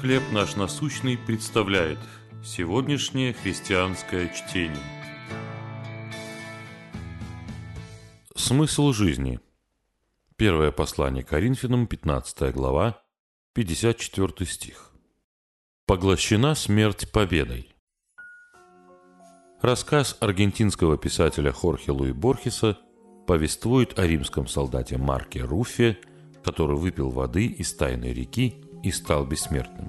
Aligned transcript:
«Хлеб 0.00 0.22
наш 0.32 0.56
насущный» 0.56 1.16
представляет 1.16 1.98
сегодняшнее 2.44 3.32
христианское 3.32 4.28
чтение. 4.34 4.76
Смысл 8.34 8.92
жизни. 8.92 9.40
Первое 10.36 10.72
послание 10.72 11.24
Коринфянам, 11.24 11.86
15 11.86 12.52
глава, 12.52 13.02
54 13.54 14.46
стих. 14.50 14.90
Поглощена 15.86 16.54
смерть 16.54 17.10
победой. 17.10 17.74
Рассказ 19.62 20.18
аргентинского 20.20 20.98
писателя 20.98 21.52
Хорхе 21.52 21.92
Луи 21.92 22.12
Борхеса 22.12 22.78
повествует 23.26 23.98
о 23.98 24.06
римском 24.06 24.46
солдате 24.46 24.98
Марке 24.98 25.40
Руфе, 25.40 25.98
который 26.44 26.76
выпил 26.76 27.08
воды 27.08 27.46
из 27.46 27.72
тайной 27.72 28.12
реки 28.12 28.62
и 28.82 28.90
стал 28.90 29.24
бессмертным. 29.24 29.83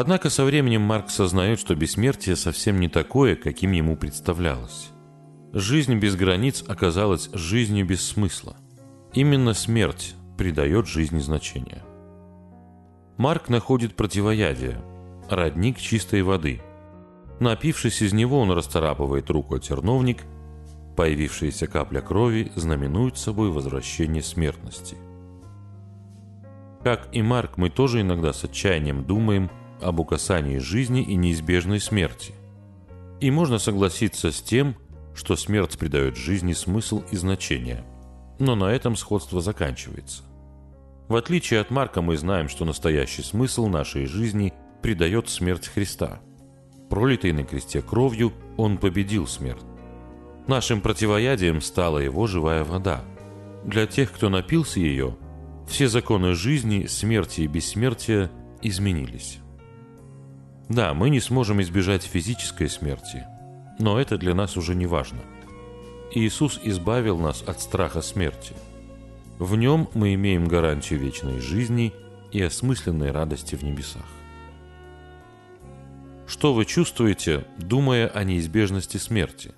Однако 0.00 0.30
со 0.30 0.44
временем 0.44 0.82
Марк 0.82 1.10
сознает, 1.10 1.58
что 1.58 1.74
бессмертие 1.74 2.36
совсем 2.36 2.78
не 2.78 2.88
такое, 2.88 3.34
каким 3.34 3.72
ему 3.72 3.96
представлялось. 3.96 4.90
Жизнь 5.52 5.96
без 5.96 6.14
границ 6.14 6.62
оказалась 6.68 7.28
жизнью 7.32 7.84
без 7.84 8.06
смысла. 8.06 8.56
Именно 9.12 9.54
смерть 9.54 10.14
придает 10.36 10.86
жизни 10.86 11.18
значение. 11.18 11.82
Марк 13.16 13.48
находит 13.48 13.96
противоядие– 13.96 14.80
родник 15.28 15.78
чистой 15.78 16.22
воды. 16.22 16.62
Напившись 17.40 18.00
из 18.00 18.12
него, 18.12 18.38
он 18.38 18.52
расцарапывает 18.52 19.28
руку 19.30 19.56
о 19.56 19.58
терновник, 19.58 20.22
появившаяся 20.96 21.66
капля 21.66 22.02
крови 22.02 22.52
знаменует 22.54 23.18
собой 23.18 23.50
возвращение 23.50 24.22
смертности– 24.22 24.96
как 26.84 27.08
и 27.10 27.22
Марк, 27.22 27.56
мы 27.56 27.70
тоже 27.70 28.02
иногда 28.02 28.32
с 28.32 28.44
отчаянием 28.44 29.02
думаем 29.02 29.50
об 29.80 30.00
укасании 30.00 30.58
жизни 30.58 31.02
и 31.02 31.14
неизбежной 31.14 31.80
смерти. 31.80 32.34
И 33.20 33.30
можно 33.30 33.58
согласиться 33.58 34.30
с 34.30 34.40
тем, 34.40 34.76
что 35.14 35.36
смерть 35.36 35.78
придает 35.78 36.16
жизни 36.16 36.52
смысл 36.52 37.02
и 37.10 37.16
значение. 37.16 37.84
Но 38.38 38.54
на 38.54 38.66
этом 38.66 38.96
сходство 38.96 39.40
заканчивается. 39.40 40.22
В 41.08 41.16
отличие 41.16 41.60
от 41.60 41.70
Марка 41.70 42.02
мы 42.02 42.16
знаем, 42.16 42.48
что 42.48 42.64
настоящий 42.64 43.22
смысл 43.22 43.66
нашей 43.66 44.06
жизни 44.06 44.52
придает 44.82 45.28
смерть 45.28 45.66
Христа. 45.66 46.20
Пролитой 46.90 47.32
на 47.32 47.44
кресте 47.44 47.82
кровью 47.82 48.32
Он 48.56 48.78
победил 48.78 49.26
смерть. 49.26 49.64
Нашим 50.46 50.80
противоядием 50.80 51.60
стала 51.60 51.98
Его 51.98 52.26
живая 52.26 52.64
вода. 52.64 53.04
Для 53.64 53.86
тех, 53.86 54.12
кто 54.12 54.28
напился 54.28 54.80
ее– 54.80 55.16
все 55.68 55.86
законы 55.86 56.34
жизни, 56.34 56.86
смерти 56.86 57.42
и 57.42 57.46
бессмертия 57.46 58.30
изменились. 58.62 59.38
Да, 60.68 60.92
мы 60.92 61.08
не 61.10 61.20
сможем 61.20 61.62
избежать 61.62 62.02
физической 62.02 62.68
смерти, 62.68 63.26
но 63.78 63.98
это 63.98 64.18
для 64.18 64.34
нас 64.34 64.56
уже 64.56 64.74
не 64.74 64.86
важно. 64.86 65.20
Иисус 66.14 66.60
избавил 66.62 67.18
нас 67.18 67.42
от 67.46 67.60
страха 67.60 68.02
смерти. 68.02 68.54
В 69.38 69.56
нем 69.56 69.88
мы 69.94 70.14
имеем 70.14 70.46
гарантию 70.46 70.98
вечной 70.98 71.38
жизни 71.40 71.94
и 72.32 72.42
осмысленной 72.42 73.10
радости 73.12 73.54
в 73.54 73.62
небесах. 73.62 74.06
Что 76.26 76.52
вы 76.52 76.66
чувствуете, 76.66 77.46
думая 77.56 78.08
о 78.08 78.24
неизбежности 78.24 78.98
смерти? 78.98 79.54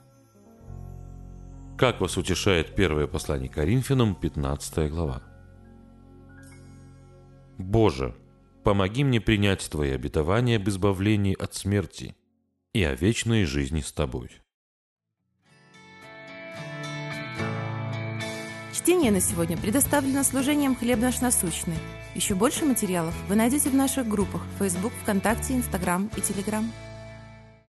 Как 1.77 2.00
вас 2.00 2.16
утешает 2.16 2.77
первое 2.77 3.08
послание 3.08 3.48
Коринфянам, 3.48 4.14
15 4.14 4.91
глава? 4.91 5.22
Боже, 7.58 8.14
помоги 8.62 9.05
мне 9.05 9.20
принять 9.20 9.69
Твои 9.70 9.91
обетования 9.91 10.56
об 10.56 10.69
избавлении 10.69 11.34
от 11.34 11.55
смерти 11.55 12.14
и 12.72 12.83
о 12.84 12.94
вечной 12.94 13.44
жизни 13.44 13.80
с 13.80 13.92
Тобой. 13.92 14.30
Чтение 18.72 19.10
на 19.10 19.20
сегодня 19.20 19.56
предоставлено 19.56 20.22
служением 20.22 20.75
«Хлеб 20.75 21.00
наш 21.00 21.20
насущный». 21.20 21.76
Еще 22.15 22.34
больше 22.34 22.65
материалов 22.65 23.15
вы 23.28 23.37
найдете 23.37 23.70
в 23.70 23.75
наших 23.75 24.09
группах 24.09 24.43
Facebook, 24.59 24.93
ВКонтакте, 25.03 25.54
Инстаграм 25.54 26.10
и 26.16 26.20
Телеграм. 26.20 26.72